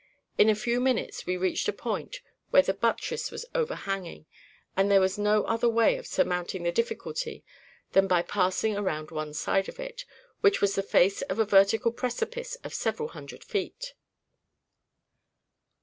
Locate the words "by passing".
8.07-8.75